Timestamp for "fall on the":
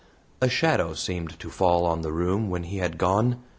1.51-2.11